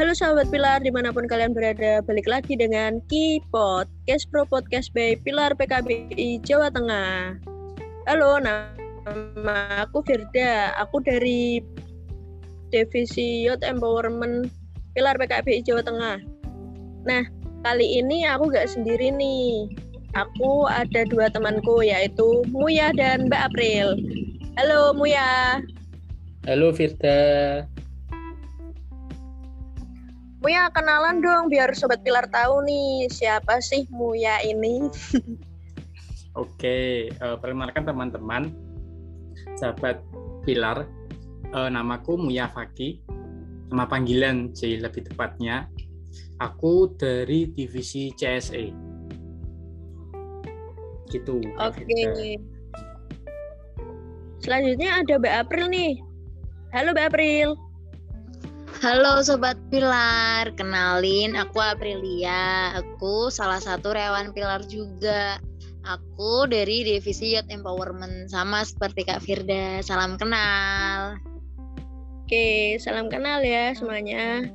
[0.00, 4.88] Halo sahabat Pilar, di mana pun kalian berada, balik lagi dengan Ki Podcast Pro Podcast
[4.96, 7.36] by Pilar PKBI Jawa Tengah.
[8.08, 11.60] Halo, nama aku Firda, aku dari
[12.72, 14.48] Divisi Youth Empowerment
[14.96, 16.16] Pilar PKBI Jawa Tengah.
[17.04, 17.28] Nah,
[17.60, 19.68] kali ini aku gak sendiri nih.
[20.16, 24.00] Aku ada dua temanku, yaitu Muya dan Mbak April.
[24.56, 25.60] Halo Muya.
[26.48, 27.68] Halo Firda.
[30.40, 34.88] Muya kenalan dong biar sobat Pilar tahu nih siapa sih Muya ini.
[36.40, 38.48] Oke, uh, perkenalkan teman-teman,
[39.60, 40.00] sahabat
[40.48, 40.88] Pilar,
[41.52, 43.04] uh, namaku Muya Faki,
[43.68, 45.68] nama panggilan jadi lebih tepatnya.
[46.40, 48.72] Aku dari divisi CSE.
[51.12, 51.36] Gitu.
[51.60, 51.84] Oke.
[51.84, 52.40] Okay.
[54.40, 56.00] Selanjutnya ada Mbak April nih.
[56.72, 57.69] Halo Mbak April.
[58.80, 62.72] Halo Sobat Pilar, kenalin aku Aprilia.
[62.80, 65.36] Aku salah satu rewan Pilar juga.
[65.84, 69.84] Aku dari Divisi Youth Empowerment, sama seperti Kak Firda.
[69.84, 71.20] Salam kenal.
[72.24, 74.48] Oke, salam kenal ya semuanya.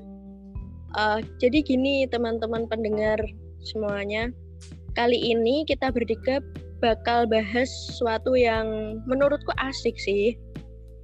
[0.97, 3.21] Uh, jadi gini teman-teman pendengar
[3.61, 4.33] semuanya.
[4.97, 6.41] Kali ini kita bertiga
[6.81, 10.33] bakal bahas sesuatu yang menurutku asik sih.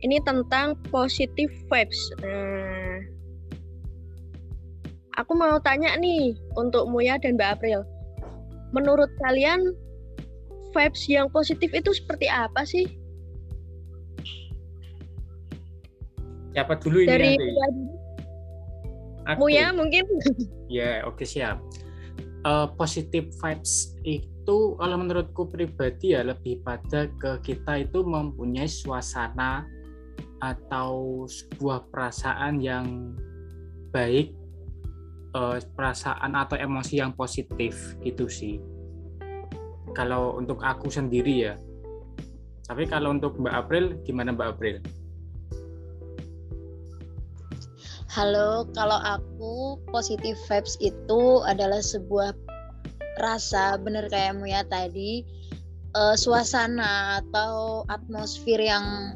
[0.01, 2.01] Ini tentang positive vibes.
[2.25, 2.70] Nah,
[5.21, 7.85] aku mau tanya nih untuk Muya dan Mbak April.
[8.73, 9.77] Menurut kalian
[10.73, 12.89] vibes yang positif itu seperti apa sih?
[16.51, 17.07] Siapa dulu ini?
[17.07, 17.31] Dari
[19.29, 19.45] Aku.
[19.45, 20.03] Muya mungkin.
[20.71, 21.59] Ya, oke okay, siap.
[22.47, 29.67] Uh, positive vibes itu kalau menurutku pribadi ya lebih pada ke kita itu mempunyai suasana
[30.39, 33.11] atau sebuah perasaan yang
[33.91, 34.31] baik
[35.35, 38.59] uh, perasaan atau emosi yang positif gitu sih.
[39.91, 41.55] Kalau untuk aku sendiri ya.
[42.67, 44.75] Tapi kalau untuk Mbak April gimana Mbak April?
[48.11, 52.35] Halo, kalau aku positif vibes itu adalah sebuah
[53.19, 55.23] rasa bener kayakmu ya tadi
[55.95, 59.15] uh, suasana atau atmosfer yang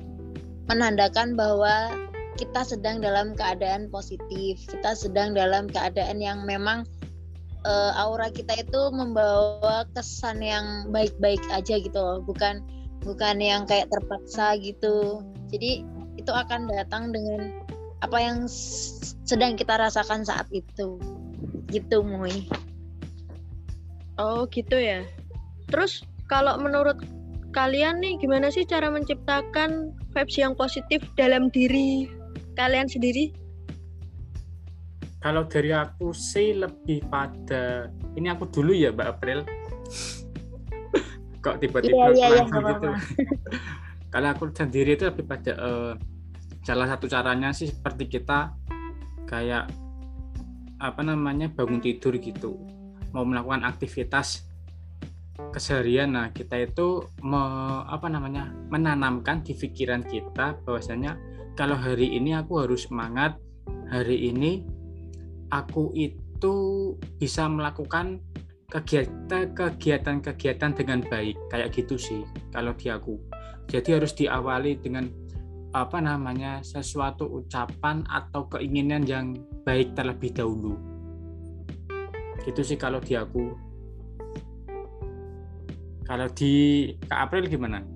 [0.72, 1.92] menandakan bahwa
[2.36, 6.84] kita sedang dalam keadaan positif, kita sedang dalam keadaan yang memang
[7.64, 12.62] uh, aura kita itu membawa kesan yang baik-baik aja gitu loh, bukan
[13.08, 15.24] bukan yang kayak terpaksa gitu.
[15.50, 17.52] Jadi itu akan datang dengan
[18.04, 18.46] apa yang
[19.26, 21.00] sedang kita rasakan saat itu.
[21.72, 22.46] Gitu, Mui.
[24.16, 25.04] Oh, gitu ya.
[25.68, 27.02] Terus kalau menurut
[27.56, 32.08] kalian nih gimana sih cara menciptakan vibes yang positif dalam diri
[32.56, 33.36] kalian sendiri?
[35.20, 39.40] Kalau dari aku sih lebih pada ini aku dulu ya Mbak April.
[41.44, 42.90] Kok tiba-tiba iya, iya, iya, gitu.
[44.14, 45.94] Kalau aku sendiri itu lebih pada uh,
[46.66, 48.54] salah satu caranya sih seperti kita
[49.30, 49.70] kayak
[50.82, 52.58] apa namanya bangun tidur gitu
[53.14, 54.50] mau melakukan aktivitas
[55.54, 57.40] keseharian nah kita itu me,
[57.86, 61.16] apa namanya menanamkan di pikiran kita bahwasanya
[61.56, 63.40] kalau hari ini aku harus semangat
[63.88, 64.62] hari ini
[65.50, 66.56] aku itu
[67.16, 68.20] bisa melakukan
[68.68, 72.22] kegiatan kegiatan-kegiatan dengan baik kayak gitu sih
[72.52, 73.16] kalau di aku.
[73.72, 75.08] Jadi harus diawali dengan
[75.72, 80.76] apa namanya sesuatu ucapan atau keinginan yang baik terlebih dahulu.
[82.44, 83.56] Gitu sih kalau di aku.
[86.06, 86.54] Kalau di
[87.10, 87.95] Kak April gimana?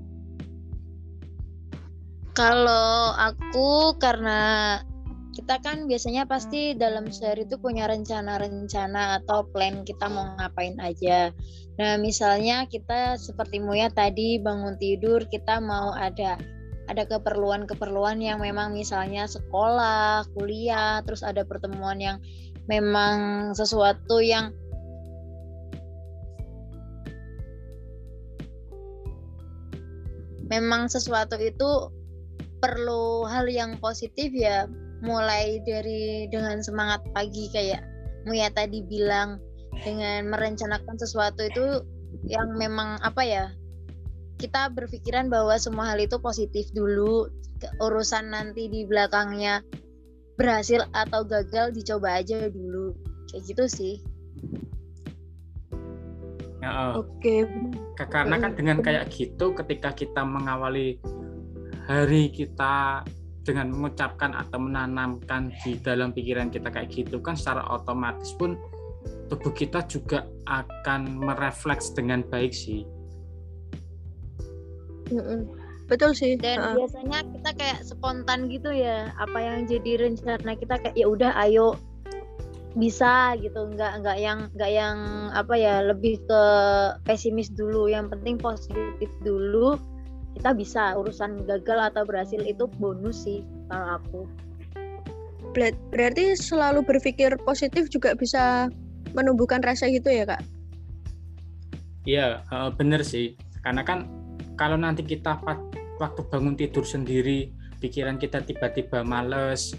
[2.39, 4.79] Kalau aku karena
[5.35, 11.35] kita kan biasanya pasti dalam sehari itu punya rencana-rencana atau plan kita mau ngapain aja.
[11.75, 16.39] Nah, misalnya kita seperti Muya tadi bangun tidur kita mau ada
[16.87, 22.23] ada keperluan-keperluan yang memang misalnya sekolah, kuliah, terus ada pertemuan yang
[22.71, 24.55] memang sesuatu yang
[30.47, 31.98] memang sesuatu itu
[32.59, 34.67] perlu hal yang positif ya
[34.99, 37.83] mulai dari dengan semangat pagi kayak
[38.27, 39.39] Muya tadi bilang
[39.79, 41.87] dengan merencanakan sesuatu itu
[42.27, 43.45] yang memang apa ya
[44.39, 47.31] kita berpikiran bahwa semua hal itu positif dulu
[47.83, 49.63] urusan nanti di belakangnya
[50.39, 52.95] berhasil atau gagal dicoba aja dulu
[53.27, 53.95] kayak gitu sih.
[56.59, 57.47] Ya, uh, oke okay.
[58.11, 60.99] karena kan dengan kayak gitu ketika kita mengawali
[61.89, 63.01] hari kita
[63.41, 68.53] dengan mengucapkan atau menanamkan di dalam pikiran kita kayak gitu kan secara otomatis pun
[69.25, 72.85] tubuh kita juga akan merefleks dengan baik sih.
[75.89, 76.37] Betul sih.
[76.37, 76.77] Dan uh.
[76.77, 81.73] biasanya kita kayak spontan gitu ya, apa yang jadi rencana kita kayak ya udah ayo
[82.77, 84.97] bisa gitu nggak nggak yang nggak yang
[85.33, 86.43] apa ya lebih ke
[87.01, 89.73] pesimis dulu yang penting positif dulu
[90.37, 93.41] kita bisa urusan gagal atau berhasil itu bonus sih
[93.71, 94.21] kalau aku.
[95.89, 98.69] Berarti selalu berpikir positif juga bisa
[99.17, 100.41] menumbuhkan rasa gitu ya kak?
[102.05, 102.45] Iya
[102.77, 103.33] bener sih.
[103.65, 104.05] Karena kan
[104.55, 105.41] kalau nanti kita
[105.99, 109.75] waktu bangun tidur sendiri pikiran kita tiba-tiba males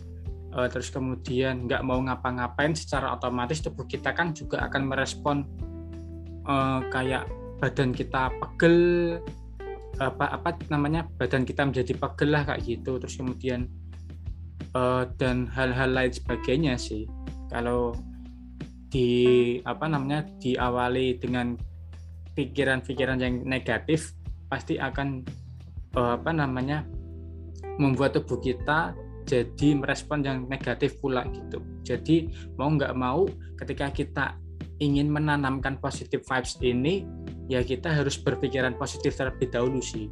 [0.57, 5.45] uh, terus kemudian nggak mau ngapa-ngapain secara otomatis tubuh kita kan juga akan merespon
[6.49, 7.29] uh, kayak
[7.61, 8.77] badan kita pegel
[10.01, 13.69] apa apa namanya badan kita menjadi pegel lah kayak gitu terus kemudian
[14.73, 17.05] uh, dan hal-hal lain sebagainya sih
[17.53, 17.93] kalau
[18.91, 21.55] di apa namanya diawali dengan
[22.35, 24.17] pikiran-pikiran yang negatif
[24.51, 25.23] pasti akan
[25.95, 26.83] uh, apa namanya
[27.79, 28.97] membuat tubuh kita
[29.29, 31.63] jadi merespon yang negatif pula gitu.
[31.87, 32.27] Jadi
[32.59, 33.31] mau nggak mau
[33.63, 34.25] ketika kita
[34.81, 37.05] ingin menanamkan positive vibes ini,
[37.47, 40.09] ya kita harus berpikiran positif terlebih dahulu sih.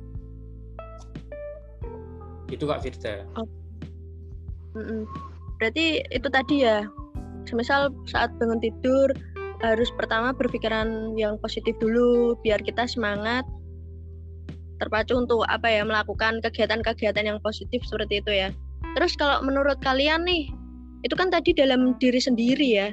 [2.53, 3.25] Itu Kak Firda.
[3.37, 3.49] Oh.
[5.59, 6.87] Berarti itu tadi ya,
[7.49, 9.11] semisal saat bangun tidur
[9.59, 13.43] harus pertama berpikiran yang positif dulu biar kita semangat
[14.79, 18.49] terpacu untuk apa ya melakukan kegiatan-kegiatan yang positif seperti itu ya.
[18.95, 20.47] Terus kalau menurut kalian nih,
[21.03, 22.89] itu kan tadi dalam diri sendiri ya.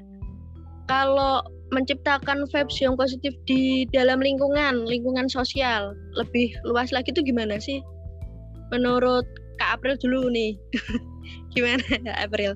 [0.90, 1.46] Kalau
[1.76, 7.84] menciptakan vibes yang positif di dalam lingkungan, lingkungan sosial, lebih luas lagi itu gimana sih?
[8.72, 9.28] Menurut
[9.60, 10.56] Kak April dulu nih.
[11.54, 12.56] gimana Kak April?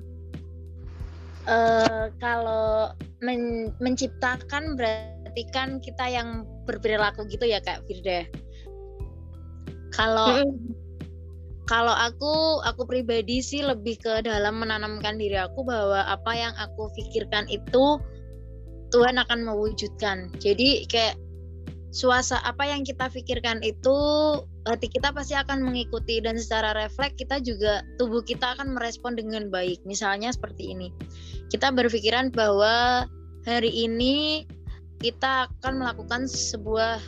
[1.48, 8.24] Uh, kalau men menciptakan berarti kan kita yang berperilaku gitu ya Kak Firda.
[9.92, 10.44] Kalau
[11.70, 16.90] kalau aku aku pribadi sih lebih ke dalam menanamkan diri aku bahwa apa yang aku
[16.98, 18.02] pikirkan itu
[18.90, 20.30] Tuhan akan mewujudkan.
[20.42, 21.16] Jadi kayak
[21.90, 23.98] suasa apa yang kita pikirkan itu
[24.62, 29.50] hati kita pasti akan mengikuti dan secara refleks kita juga tubuh kita akan merespon dengan
[29.50, 29.82] baik.
[29.86, 30.94] Misalnya seperti ini.
[31.50, 33.06] Kita berpikiran bahwa
[33.42, 34.46] hari ini
[35.00, 37.00] kita akan melakukan sebuah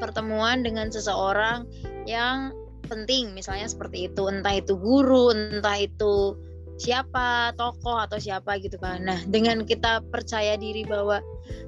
[0.00, 1.68] pertemuan dengan seseorang
[2.08, 2.54] yang
[2.88, 3.36] penting.
[3.36, 4.30] Misalnya seperti itu.
[4.30, 6.38] Entah itu guru entah itu
[6.80, 9.04] siapa tokoh atau siapa gitu kan.
[9.04, 11.20] Nah dengan kita percaya diri bahwa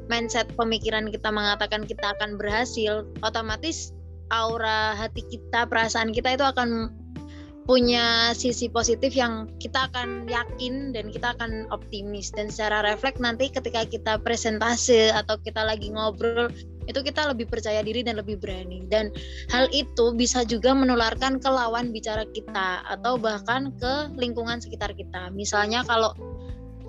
[0.09, 3.93] mindset pemikiran kita mengatakan kita akan berhasil otomatis
[4.32, 6.88] aura hati kita perasaan kita itu akan
[7.62, 12.35] punya sisi positif yang kita akan yakin dan kita akan optimis.
[12.35, 16.50] Dan secara refleks nanti ketika kita presentase atau kita lagi ngobrol
[16.91, 18.82] itu kita lebih percaya diri dan lebih berani.
[18.91, 19.14] Dan
[19.55, 25.31] hal itu bisa juga menularkan ke lawan bicara kita atau bahkan ke lingkungan sekitar kita.
[25.31, 26.15] Misalnya kalau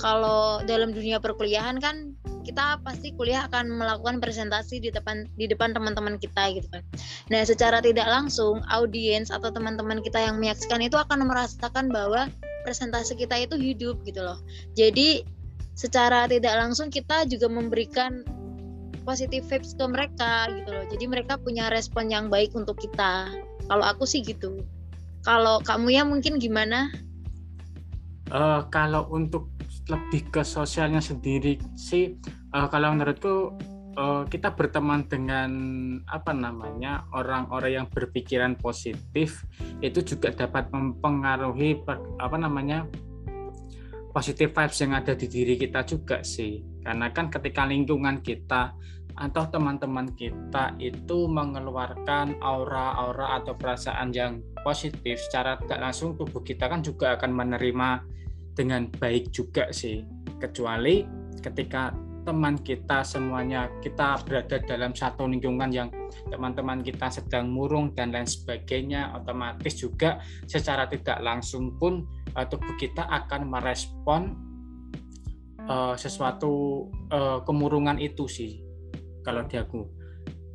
[0.01, 2.12] kalau dalam dunia perkuliahan kan
[2.43, 6.83] kita pasti kuliah akan melakukan presentasi di depan di depan teman-teman kita gitu kan.
[7.31, 12.27] Nah, secara tidak langsung audiens atau teman-teman kita yang menyaksikan itu akan merasakan bahwa
[12.67, 14.39] presentasi kita itu hidup gitu loh.
[14.75, 15.23] Jadi
[15.73, 18.21] secara tidak langsung kita juga memberikan
[19.03, 20.85] positif vibes ke mereka gitu loh.
[20.87, 23.31] Jadi mereka punya respon yang baik untuk kita.
[23.67, 24.63] Kalau aku sih gitu.
[25.23, 26.91] Kalau kamu ya mungkin gimana?
[28.31, 29.52] Uh, kalau untuk
[29.89, 32.15] lebih ke sosialnya sendiri sih.
[32.53, 33.57] Uh, kalau menurutku
[33.97, 35.51] uh, kita berteman dengan
[36.07, 39.43] apa namanya orang-orang yang berpikiran positif
[39.83, 41.83] itu juga dapat mempengaruhi
[42.21, 42.87] apa namanya
[44.13, 46.61] positif vibes yang ada di diri kita juga sih.
[46.85, 48.77] Karena kan ketika lingkungan kita
[49.13, 56.65] atau teman-teman kita itu mengeluarkan aura-aura atau perasaan yang positif secara tidak langsung tubuh kita
[56.65, 57.89] kan juga akan menerima
[58.53, 60.05] dengan baik juga sih.
[60.39, 61.05] Kecuali
[61.41, 61.93] ketika
[62.23, 65.91] teman kita semuanya kita berada dalam satu lingkungan yang
[66.31, 72.07] teman-teman kita sedang murung dan lain sebagainya otomatis juga secara tidak langsung pun
[72.39, 74.21] uh, tubuh kita akan merespon
[75.67, 78.63] uh, sesuatu uh, kemurungan itu sih
[79.27, 79.83] kalau di aku.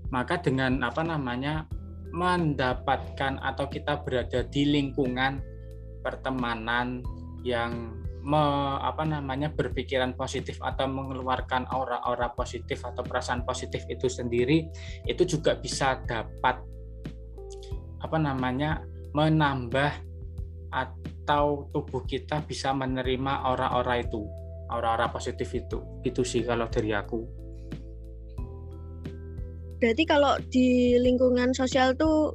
[0.09, 1.69] Maka dengan apa namanya
[2.17, 5.45] mendapatkan atau kita berada di lingkungan
[6.01, 7.05] pertemanan
[7.47, 8.43] yang me,
[8.83, 14.69] apa namanya berpikiran positif atau mengeluarkan aura-aura positif atau perasaan positif itu sendiri
[15.07, 16.61] itu juga bisa dapat
[17.99, 18.83] apa namanya
[19.17, 19.93] menambah
[20.69, 24.29] atau tubuh kita bisa menerima aura-aura itu,
[24.69, 25.81] aura-aura positif itu.
[26.05, 27.25] Itu sih kalau dari aku.
[29.79, 32.35] Berarti kalau di lingkungan sosial tuh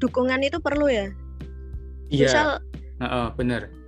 [0.00, 1.06] dukungan itu perlu ya?
[2.10, 2.26] Iya.
[2.26, 2.48] Misal,
[2.98, 3.79] uh, uh, bener.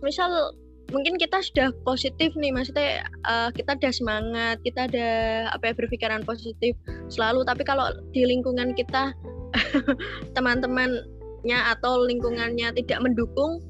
[0.00, 0.54] Misal
[0.88, 5.08] mungkin kita sudah positif nih, maksudnya uh, kita ada semangat, kita ada
[5.52, 6.74] apa ya berpikiran positif
[7.12, 7.44] selalu.
[7.44, 9.12] Tapi kalau di lingkungan kita
[10.36, 13.60] teman-temannya atau lingkungannya tidak mendukung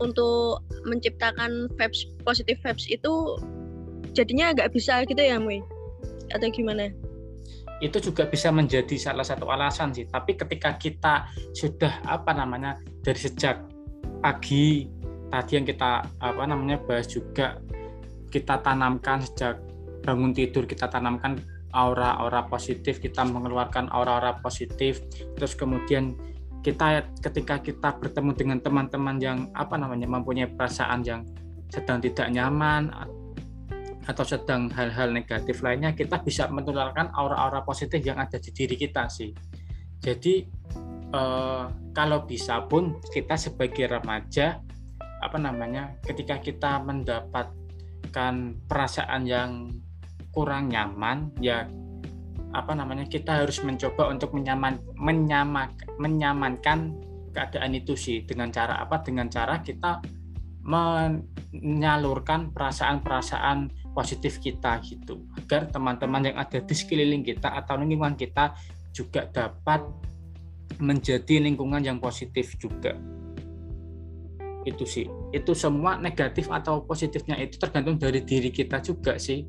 [0.00, 3.36] untuk menciptakan vibes positif vibes itu
[4.16, 5.60] jadinya nggak bisa gitu ya Mui
[6.32, 6.88] atau gimana?
[7.80, 10.04] itu juga bisa menjadi salah satu alasan sih.
[10.04, 13.64] Tapi ketika kita sudah apa namanya dari sejak
[14.20, 14.84] pagi
[15.30, 17.62] tadi yang kita apa namanya bahas juga
[18.30, 19.62] kita tanamkan sejak
[20.02, 21.38] bangun tidur kita tanamkan
[21.70, 25.02] aura-aura positif, kita mengeluarkan aura-aura positif,
[25.38, 26.18] terus kemudian
[26.60, 31.24] kita ketika kita bertemu dengan teman-teman yang apa namanya mempunyai perasaan yang
[31.72, 32.92] sedang tidak nyaman
[34.04, 39.06] atau sedang hal-hal negatif lainnya kita bisa menularkan aura-aura positif yang ada di diri kita
[39.06, 39.30] sih.
[40.02, 40.44] Jadi
[41.14, 44.60] eh, kalau bisa pun kita sebagai remaja
[45.20, 48.34] apa namanya ketika kita mendapatkan
[48.64, 49.68] perasaan yang
[50.32, 51.68] kurang nyaman ya
[52.50, 55.70] apa namanya kita harus mencoba untuk menyaman menyamak
[56.02, 56.98] menyamankan
[57.30, 58.26] keadaan itu sih.
[58.26, 59.00] Dengan cara apa?
[59.00, 60.02] Dengan cara kita
[60.60, 65.24] menyalurkan perasaan-perasaan positif kita gitu.
[65.38, 68.54] Agar teman-teman yang ada di sekeliling kita atau lingkungan kita
[68.90, 69.86] juga dapat
[70.82, 72.94] menjadi lingkungan yang positif juga
[74.68, 75.06] itu sih.
[75.32, 79.44] Itu semua negatif atau positifnya itu tergantung dari diri kita juga sih.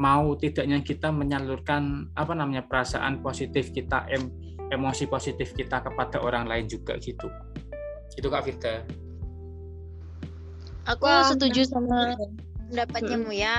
[0.00, 4.28] Mau tidaknya kita menyalurkan apa namanya perasaan positif kita em,
[4.72, 7.28] emosi positif kita kepada orang lain juga gitu.
[8.16, 8.74] Itu kak Firda.
[10.90, 12.18] Aku Wah, setuju sama
[12.66, 13.30] pendapatnya hmm.
[13.30, 13.56] ya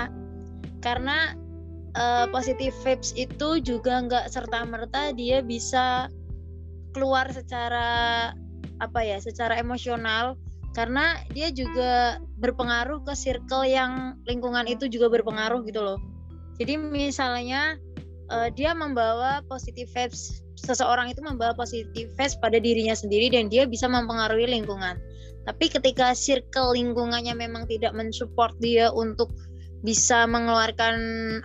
[0.83, 1.37] karena
[1.95, 6.11] uh, positive vibes itu juga nggak serta merta dia bisa
[6.91, 8.31] keluar secara
[8.79, 10.39] apa ya secara emosional.
[10.73, 16.01] Karena dia juga berpengaruh ke circle yang lingkungan itu juga berpengaruh gitu loh.
[16.57, 17.77] Jadi misalnya
[18.33, 23.69] uh, dia membawa positive vibes seseorang itu membawa positive vibes pada dirinya sendiri dan dia
[23.69, 24.97] bisa mempengaruhi lingkungan.
[25.43, 29.29] Tapi ketika circle lingkungannya memang tidak mensupport dia untuk
[29.83, 30.95] bisa mengeluarkan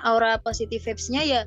[0.07, 1.43] aura positif vibes-nya ya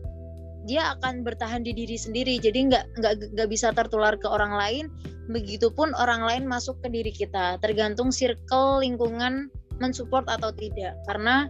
[0.69, 2.37] dia akan bertahan di diri sendiri.
[2.37, 4.85] Jadi nggak nggak nggak bisa tertular ke orang lain.
[5.31, 7.57] Begitupun orang lain masuk ke diri kita.
[7.61, 9.49] Tergantung circle lingkungan
[9.81, 10.93] mensupport atau tidak.
[11.09, 11.49] Karena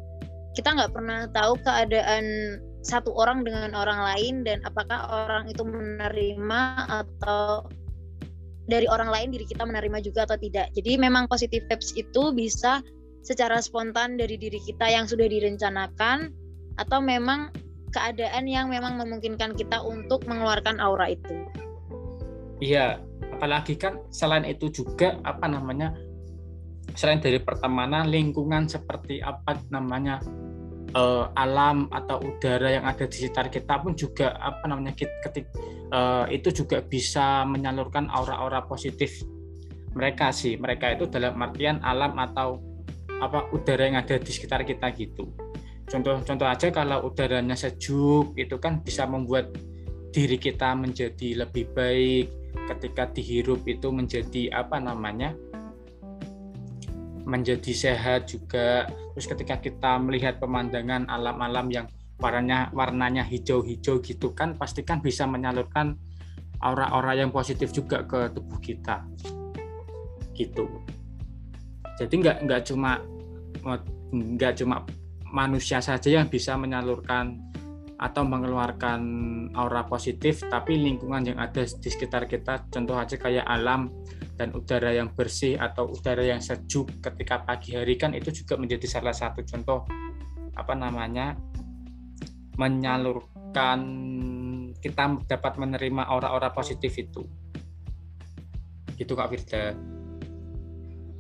[0.56, 2.26] kita nggak pernah tahu keadaan
[2.82, 7.70] satu orang dengan orang lain dan apakah orang itu menerima atau
[8.66, 10.72] dari orang lain diri kita menerima juga atau tidak.
[10.74, 12.80] Jadi memang positive vibes itu bisa
[13.22, 16.34] secara spontan dari diri kita yang sudah direncanakan
[16.82, 17.54] atau memang
[17.92, 21.36] keadaan yang memang memungkinkan kita untuk mengeluarkan aura itu.
[22.64, 23.02] Iya,
[23.36, 25.94] apalagi kan selain itu juga apa namanya
[26.94, 30.20] selain dari pertemanan lingkungan seperti apa namanya
[30.96, 35.48] uh, alam atau udara yang ada di sekitar kita pun juga apa namanya ketik
[35.92, 39.24] uh, itu juga bisa menyalurkan aura-aura positif
[39.96, 42.60] mereka sih mereka itu dalam artian alam atau
[43.22, 45.30] apa udara yang ada di sekitar kita gitu
[45.92, 49.52] contoh-contoh aja kalau udaranya sejuk itu kan bisa membuat
[50.16, 52.28] diri kita menjadi lebih baik.
[52.52, 55.36] Ketika dihirup itu menjadi apa namanya
[57.28, 58.88] menjadi sehat juga.
[59.16, 61.88] Terus ketika kita melihat pemandangan alam-alam yang
[62.22, 65.98] warnanya warnanya hijau-hijau gitu kan pastikan bisa menyalurkan
[66.62, 69.04] aura-aura yang positif juga ke tubuh kita.
[70.36, 70.68] Gitu.
[72.00, 73.02] Jadi nggak nggak cuma
[74.12, 74.84] nggak cuma
[75.32, 77.40] manusia saja yang bisa menyalurkan
[78.02, 79.02] atau mengeluarkan
[79.54, 83.94] aura positif tapi lingkungan yang ada di sekitar kita contoh aja kayak alam
[84.42, 88.90] dan udara yang bersih atau udara yang sejuk ketika pagi hari kan itu juga menjadi
[88.90, 89.86] salah satu contoh
[90.58, 91.38] apa namanya
[92.58, 93.80] menyalurkan
[94.82, 97.22] kita dapat menerima aura-aura positif itu
[98.98, 99.78] gitu Kak Firda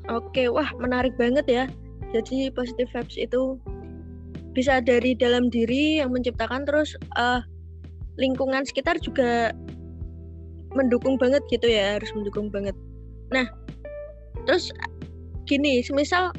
[0.09, 1.63] Oke, wah menarik banget ya.
[2.09, 3.61] Jadi positive vibes itu
[4.51, 7.39] bisa dari dalam diri yang menciptakan terus uh,
[8.19, 9.55] lingkungan sekitar juga
[10.75, 12.75] mendukung banget gitu ya, harus mendukung banget.
[13.31, 13.47] Nah,
[14.47, 14.71] terus
[15.47, 16.31] gini, semisal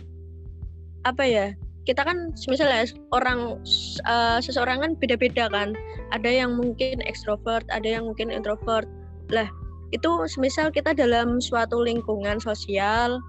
[1.04, 1.47] apa ya?
[1.83, 3.59] Kita kan misalnya orang
[4.07, 5.75] uh, seseorang kan beda-beda kan.
[6.14, 8.87] Ada yang mungkin ekstrovert, ada yang mungkin introvert.
[9.33, 9.49] Lah,
[9.92, 13.21] itu semisal kita dalam suatu lingkungan sosial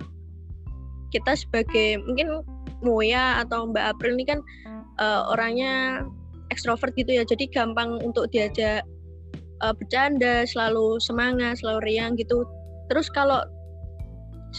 [1.14, 2.42] kita sebagai mungkin
[2.82, 4.40] Moya atau Mbak April ini kan
[5.00, 6.06] uh, orangnya
[6.52, 7.24] ekstrovert gitu ya.
[7.26, 8.86] Jadi gampang untuk diajak
[9.64, 12.44] uh, bercanda selalu semangat selalu riang gitu.
[12.92, 13.42] Terus kalau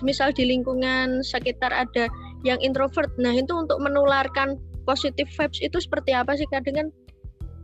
[0.03, 2.11] misal di lingkungan sekitar ada
[2.43, 4.59] yang introvert nah itu untuk menularkan
[4.91, 6.89] positif vibes itu seperti apa sih kadang kan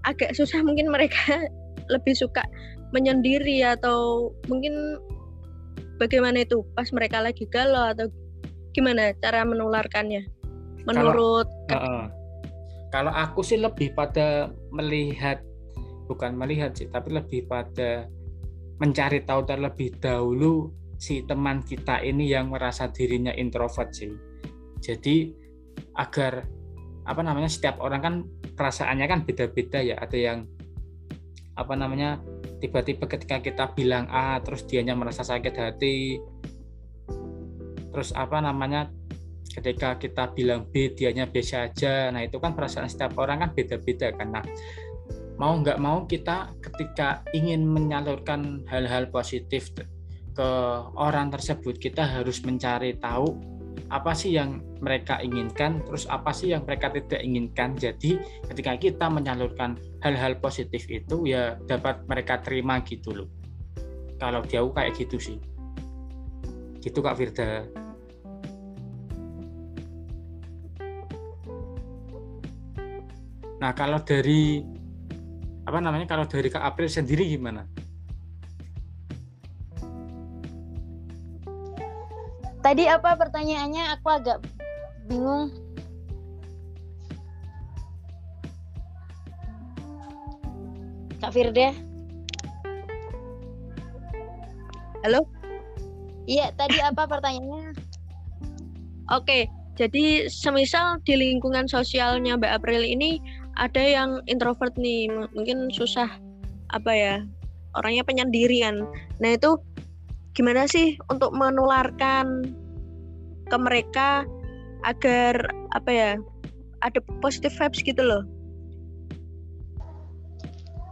[0.07, 1.51] agak susah mungkin mereka
[1.93, 2.47] lebih suka
[2.95, 4.99] menyendiri atau mungkin
[6.01, 6.65] bagaimana itu?
[6.75, 8.09] Pas mereka lagi galau atau
[8.73, 10.25] gimana cara menularkannya?
[10.89, 12.05] Menurut kalau, uh,
[12.91, 15.41] kalau aku sih lebih pada melihat
[16.11, 18.11] bukan melihat sih tapi lebih pada
[18.83, 24.13] mencari tahu terlebih dahulu si teman kita ini yang merasa dirinya introvert sih.
[24.85, 25.33] Jadi
[25.97, 26.45] agar
[27.09, 28.15] apa namanya setiap orang kan
[28.53, 29.97] perasaannya kan beda-beda ya.
[29.97, 30.39] Ada yang
[31.57, 32.21] apa namanya
[32.61, 36.21] tiba-tiba ketika kita bilang A terus dianya merasa sakit hati.
[37.91, 38.93] Terus apa namanya
[39.51, 44.13] ketika kita bilang B dianya biasa aja nah itu kan perasaan setiap orang kan beda-beda
[44.15, 44.41] karena
[45.41, 49.73] mau nggak mau kita ketika ingin menyalurkan hal-hal positif
[50.37, 50.51] ke
[50.95, 56.63] orang tersebut kita harus mencari tahu apa sih yang mereka inginkan, terus apa sih yang
[56.63, 57.75] mereka tidak inginkan.
[57.75, 63.29] Jadi ketika kita menyalurkan hal-hal positif itu ya dapat mereka terima gitu loh.
[64.23, 65.39] Kalau jauh kayak gitu sih.
[66.79, 67.67] Gitu Kak Firda.
[73.61, 74.65] Nah, kalau dari
[75.69, 76.09] apa namanya?
[76.09, 77.69] Kalau dari Kak April sendiri gimana?
[82.65, 84.01] Tadi apa pertanyaannya?
[84.01, 84.41] Aku agak
[85.09, 85.53] bingung.
[91.21, 91.77] Kak Firda?
[95.05, 95.29] Halo?
[96.25, 97.77] Iya, tadi apa pertanyaannya?
[99.13, 99.49] Oke,
[99.81, 103.21] jadi semisal di lingkungan sosialnya Mbak April ini
[103.61, 106.09] ada yang introvert nih, mungkin susah
[106.73, 107.15] apa ya,
[107.77, 108.89] orangnya penyendirian.
[109.21, 109.61] Nah itu
[110.33, 112.57] gimana sih untuk menularkan
[113.51, 114.25] ke mereka
[114.87, 115.37] agar
[115.77, 116.11] apa ya
[116.81, 118.23] ada positive vibes gitu loh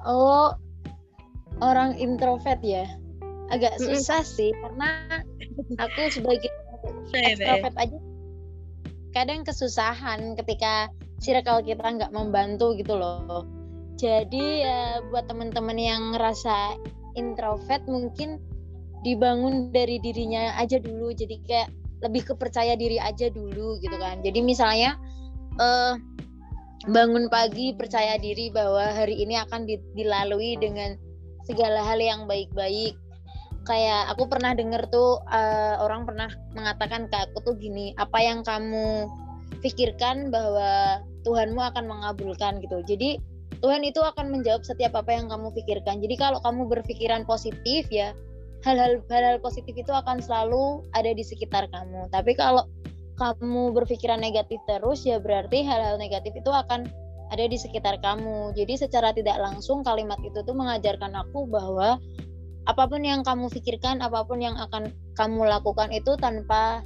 [0.04, 0.52] oh
[1.64, 2.84] orang introvert ya
[3.48, 4.36] agak susah mm -hmm.
[4.36, 4.88] sih karena
[5.80, 6.50] aku sebagai
[7.16, 7.98] extrovert aja
[9.16, 13.44] kadang kesusahan ketika circle kita nggak membantu gitu loh.
[13.98, 16.78] Jadi ya buat teman-teman yang ngerasa
[17.18, 18.38] introvert mungkin
[19.02, 21.10] dibangun dari dirinya aja dulu.
[21.10, 21.68] Jadi kayak
[22.06, 24.22] lebih kepercaya diri aja dulu gitu kan.
[24.22, 24.94] Jadi misalnya
[25.58, 25.98] uh,
[26.86, 29.66] bangun pagi percaya diri bahwa hari ini akan
[29.98, 30.94] dilalui dengan
[31.42, 32.94] segala hal yang baik-baik.
[33.66, 38.46] Kayak aku pernah dengar tuh uh, orang pernah mengatakan ke aku tuh gini apa yang
[38.46, 39.10] kamu
[39.64, 43.18] pikirkan bahwa Tuhanmu akan mengabulkan gitu jadi
[43.58, 48.14] Tuhan itu akan menjawab setiap apa yang kamu pikirkan jadi kalau kamu berpikiran positif ya
[48.66, 52.10] hal-hal hal-hal positif itu akan selalu ada di sekitar kamu.
[52.10, 52.66] Tapi kalau
[53.18, 56.86] kamu berpikiran negatif terus ya berarti hal-hal negatif itu akan
[57.28, 58.56] ada di sekitar kamu.
[58.56, 62.00] Jadi secara tidak langsung kalimat itu tuh mengajarkan aku bahwa
[62.68, 66.84] apa pun yang kamu pikirkan, apa pun yang akan kamu lakukan itu tanpa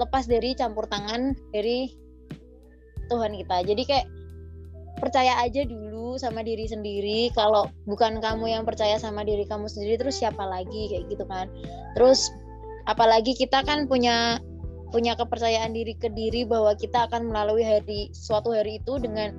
[0.00, 1.92] lepas dari campur tangan dari
[3.12, 3.68] Tuhan kita.
[3.68, 4.06] Jadi kayak
[5.00, 7.28] percaya aja dulu sama diri sendiri.
[7.36, 10.88] Kalau bukan kamu yang percaya sama diri kamu sendiri terus siapa lagi?
[10.88, 11.46] Kayak gitu kan.
[11.98, 12.32] Terus
[12.88, 14.40] apalagi kita kan punya
[14.90, 19.30] punya kepercayaan diri ke diri bahwa kita akan melalui hari suatu hari itu dengan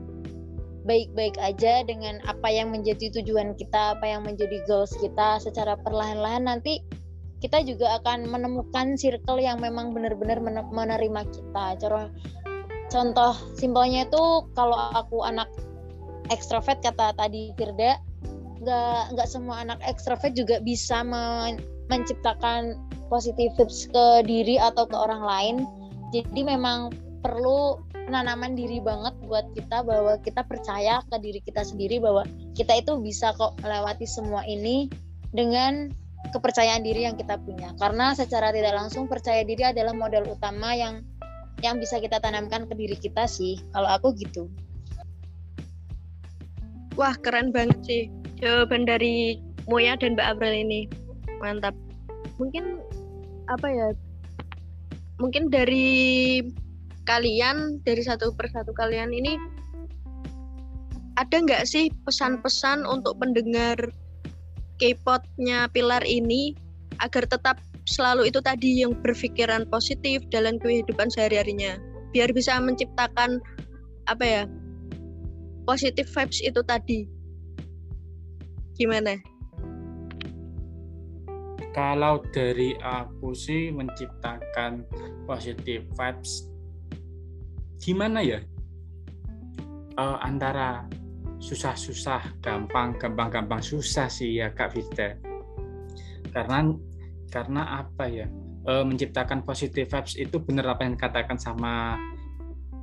[0.82, 6.50] baik-baik aja dengan apa yang menjadi tujuan kita apa yang menjadi goals kita secara perlahan-lahan.
[6.50, 6.82] Nanti
[7.42, 10.38] kita juga akan menemukan circle yang memang benar-benar
[10.70, 11.66] menerima kita.
[11.82, 12.08] Cara
[12.94, 15.50] contoh simpelnya itu kalau aku anak
[16.30, 17.98] ekstrovert kata tadi Firda
[18.62, 21.58] nggak nggak semua anak ekstrovert juga bisa men
[21.90, 22.78] menciptakan
[23.10, 25.56] positif vibes ke diri atau ke orang lain
[26.14, 26.94] jadi memang
[27.26, 32.24] perlu penanaman diri banget buat kita bahwa kita percaya ke diri kita sendiri bahwa
[32.56, 34.88] kita itu bisa kok melewati semua ini
[35.36, 35.92] dengan
[36.30, 37.74] kepercayaan diri yang kita punya.
[37.82, 41.02] Karena secara tidak langsung percaya diri adalah modal utama yang
[41.66, 43.58] yang bisa kita tanamkan ke diri kita sih.
[43.74, 44.46] Kalau aku gitu.
[46.94, 48.04] Wah keren banget sih
[48.38, 50.86] jawaban dari Moya dan Mbak April ini.
[51.42, 51.74] Mantap.
[52.38, 52.82] Mungkin
[53.50, 53.88] apa ya
[55.22, 56.42] mungkin dari
[57.06, 59.38] kalian dari satu persatu kalian ini
[61.20, 63.78] ada nggak sih pesan-pesan untuk pendengar
[64.82, 66.58] K-popnya Pilar ini
[66.98, 71.78] agar tetap selalu itu tadi yang berpikiran positif dalam kehidupan sehari-harinya.
[72.10, 73.38] Biar bisa menciptakan
[74.10, 74.44] apa ya
[75.70, 77.06] positif vibes itu tadi.
[78.74, 79.22] Gimana?
[81.72, 84.84] Kalau dari aku sih menciptakan
[85.30, 86.50] positif vibes
[87.80, 88.42] gimana ya?
[89.96, 90.90] Uh, antara
[91.42, 95.18] susah-susah gampang gampang-gampang susah sih ya Kak Vita
[96.32, 96.70] karena
[97.34, 98.28] karena apa ya
[98.70, 101.98] uh, menciptakan positif vibes itu benar apa yang dikatakan sama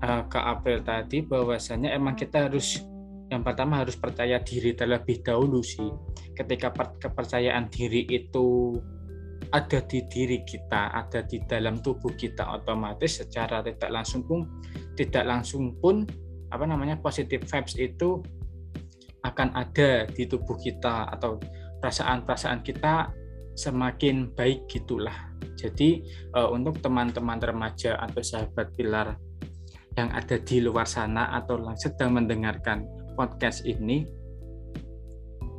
[0.02, 2.82] uh, Kak April tadi bahwasanya emang kita harus
[3.28, 5.92] yang pertama harus percaya diri terlebih dahulu sih.
[6.32, 8.72] Ketika kepercayaan diri itu
[9.52, 14.48] ada di diri kita, ada di dalam tubuh kita otomatis secara tidak langsung pun
[14.96, 16.08] tidak langsung pun
[16.48, 18.24] apa namanya positive vibes itu
[19.28, 21.36] akan ada di tubuh kita atau
[21.78, 23.12] perasaan-perasaan kita
[23.58, 25.14] semakin baik gitulah.
[25.58, 26.02] Jadi
[26.34, 29.18] uh, untuk teman-teman remaja atau sahabat pilar
[29.98, 32.86] yang ada di luar sana atau sedang mendengarkan
[33.18, 34.06] podcast ini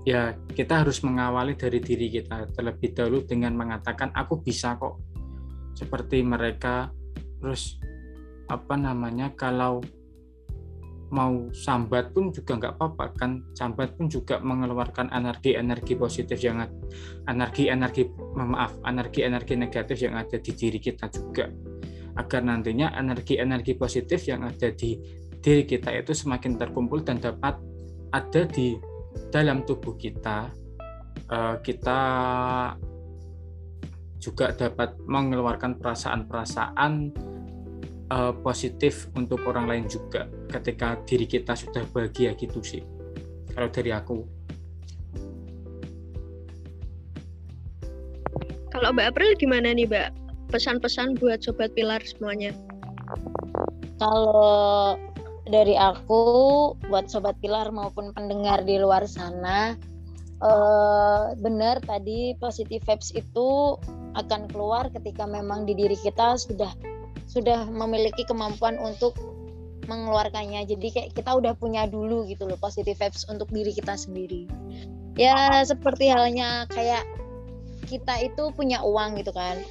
[0.07, 4.95] ya kita harus mengawali dari diri kita terlebih dahulu dengan mengatakan aku bisa kok
[5.75, 6.87] seperti mereka
[7.43, 7.75] terus
[8.47, 9.83] apa namanya kalau
[11.09, 13.41] mau sambat pun juga nggak apa-apa kan.
[13.57, 16.61] Sambat pun juga mengeluarkan energi-energi positif yang
[17.25, 21.49] energi-energi maaf energi-energi negatif yang ada di diri kita juga.
[22.17, 24.97] Agar nantinya energi-energi positif yang ada di
[25.39, 27.55] diri kita itu semakin terkumpul dan dapat
[28.11, 28.75] ada di
[29.31, 30.51] dalam tubuh kita
[31.31, 31.99] eh, kita
[34.19, 36.93] juga dapat mengeluarkan perasaan-perasaan
[38.11, 42.83] uh, positif untuk orang lain juga ketika diri kita sudah bahagia gitu sih
[43.53, 44.23] kalau dari aku.
[48.69, 50.09] Kalau Mbak April gimana nih Mbak?
[50.53, 52.55] Pesan-pesan buat sobat pilar semuanya.
[53.99, 54.95] Kalau
[55.49, 56.21] dari aku
[56.87, 59.75] buat sobat pilar maupun pendengar di luar sana
[60.45, 63.75] uh, benar tadi positive vibes itu
[64.15, 66.69] akan keluar ketika memang di diri kita sudah
[67.29, 69.13] sudah memiliki kemampuan untuk
[69.85, 70.65] mengeluarkannya.
[70.65, 74.49] Jadi kayak kita udah punya dulu gitu loh positive vibes untuk diri kita sendiri.
[75.13, 77.05] Ya seperti halnya kayak
[77.85, 79.61] kita itu punya uang gitu kan.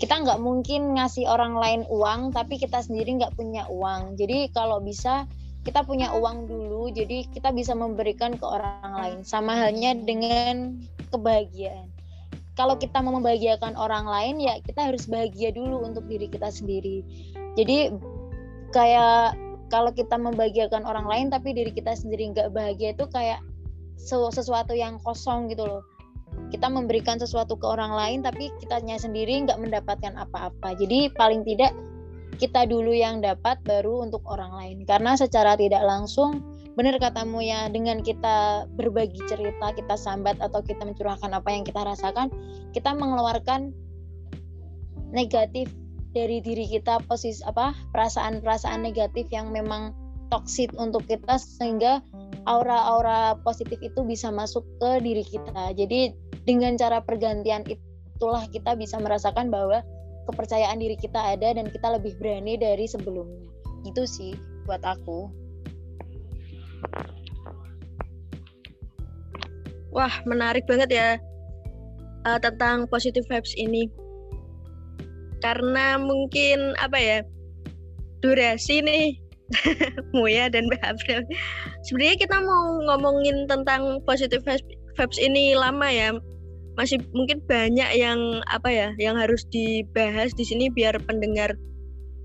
[0.00, 4.16] Kita nggak mungkin ngasih orang lain uang tapi kita sendiri nggak punya uang.
[4.16, 5.28] Jadi kalau bisa
[5.62, 9.18] kita punya uang dulu jadi kita bisa memberikan ke orang lain.
[9.22, 10.80] Sama halnya dengan
[11.12, 11.91] kebahagiaan
[12.52, 17.00] kalau kita mau membahagiakan orang lain ya kita harus bahagia dulu untuk diri kita sendiri.
[17.56, 17.92] Jadi
[18.72, 19.36] kayak
[19.72, 23.40] kalau kita membahagiakan orang lain tapi diri kita sendiri nggak bahagia itu kayak
[23.96, 25.82] sesuatu yang kosong gitu loh.
[26.52, 30.76] Kita memberikan sesuatu ke orang lain tapi kitanya sendiri nggak mendapatkan apa-apa.
[30.76, 31.72] Jadi paling tidak
[32.36, 34.78] kita dulu yang dapat baru untuk orang lain.
[34.84, 40.88] Karena secara tidak langsung benar katamu ya dengan kita berbagi cerita kita sambat atau kita
[40.88, 42.32] mencurahkan apa yang kita rasakan
[42.72, 43.76] kita mengeluarkan
[45.12, 45.68] negatif
[46.12, 49.96] dari diri kita posisi apa perasaan-perasaan negatif yang memang
[50.32, 52.00] toksit untuk kita sehingga
[52.48, 55.76] aura-aura positif itu bisa masuk ke diri kita.
[55.76, 56.16] Jadi
[56.48, 59.84] dengan cara pergantian itulah kita bisa merasakan bahwa
[60.28, 63.44] kepercayaan diri kita ada dan kita lebih berani dari sebelumnya.
[63.84, 64.32] Gitu sih
[64.64, 65.41] buat aku
[69.92, 71.08] Wah, menarik banget ya
[72.24, 73.92] uh, tentang positive vibes ini.
[75.44, 77.18] Karena mungkin apa ya
[78.24, 79.18] durasi nih
[80.16, 81.20] Muya dan Mbak April.
[81.84, 84.40] Sebenarnya kita mau ngomongin tentang positive
[84.96, 86.16] vibes ini lama ya.
[86.80, 91.52] Masih mungkin banyak yang apa ya yang harus dibahas di sini biar pendengar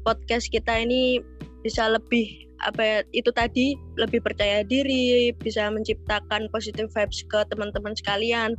[0.07, 1.19] podcast kita ini
[1.67, 7.93] bisa lebih apa ya, itu tadi lebih percaya diri, bisa menciptakan positive vibes ke teman-teman
[7.93, 8.57] sekalian.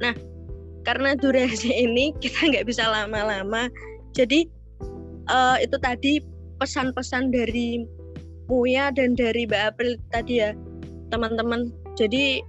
[0.00, 0.12] Nah,
[0.84, 3.72] karena durasi ini kita nggak bisa lama-lama,
[4.12, 4.44] jadi
[5.32, 6.20] uh, itu tadi
[6.60, 7.82] pesan-pesan dari
[8.50, 10.52] Muya dan dari Mbak April tadi ya,
[11.08, 11.72] teman-teman.
[11.96, 12.44] Jadi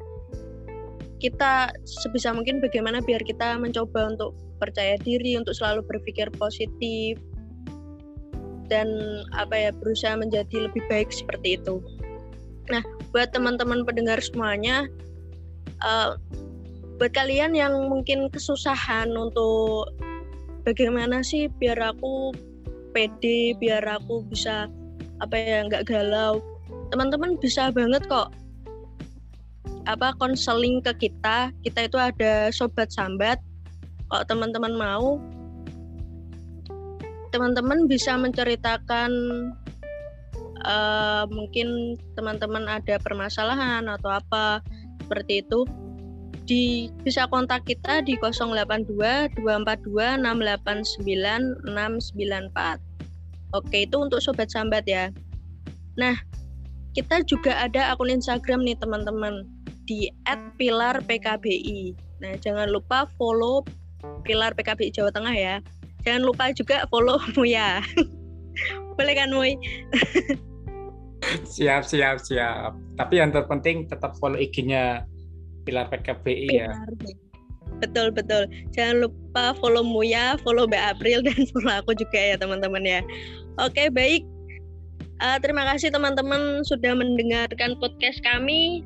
[1.24, 7.15] kita sebisa mungkin bagaimana biar kita mencoba untuk percaya diri, untuk selalu berpikir positif,
[8.74, 8.90] dan
[9.38, 11.78] apa ya berusaha menjadi lebih baik seperti itu.
[12.74, 12.82] Nah,
[13.14, 14.90] buat teman-teman pendengar semuanya,
[15.86, 16.18] uh,
[16.98, 19.94] buat kalian yang mungkin kesusahan untuk
[20.66, 22.34] bagaimana sih biar aku
[22.98, 24.66] pede, biar aku bisa
[25.22, 26.42] apa ya nggak galau,
[26.90, 28.34] teman-teman bisa banget kok
[29.86, 31.54] apa konseling ke kita.
[31.62, 33.38] Kita itu ada sobat sambat
[34.10, 35.20] kalau teman-teman mau
[37.34, 39.10] teman-teman bisa menceritakan
[40.62, 44.62] uh, mungkin teman-teman ada permasalahan atau apa
[45.02, 45.65] seperti itu
[46.43, 52.78] di bisa kontak kita di 082 242 689 694.
[53.54, 55.10] Oke, itu untuk sobat sambat ya.
[55.98, 56.17] Nah,
[56.93, 59.46] kita juga ada akun Instagram nih teman-teman
[59.89, 60.10] di
[60.58, 61.96] @pilarpkbi.
[62.22, 63.65] Nah, jangan lupa follow
[64.24, 65.56] Pilar PKBI Jawa Tengah ya.
[66.04, 67.80] Jangan lupa juga follow Muya.
[68.94, 69.58] Boleh kan Muy?
[71.48, 72.76] siap, siap, siap.
[73.00, 75.08] Tapi yang terpenting tetap follow IG-nya
[75.63, 76.70] Pilar PKBI ya.
[77.82, 78.46] Betul, betul.
[78.76, 83.02] Jangan lupa follow Muya, follow Mbak April, dan follow aku juga ya teman-teman ya.
[83.60, 84.24] Oke, baik.
[85.24, 88.84] Uh, terima kasih teman-teman sudah mendengarkan podcast kami.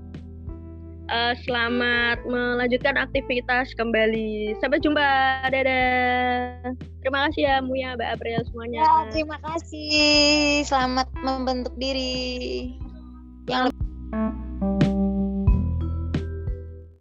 [1.08, 4.60] Uh, selamat melanjutkan aktivitas kembali.
[4.60, 5.08] Sampai jumpa.
[5.48, 6.76] Dadah.
[7.00, 8.84] Terima kasih ya Muya, Mbak April semuanya.
[8.84, 10.68] Ya, terima kasih.
[10.68, 12.76] Selamat membentuk diri.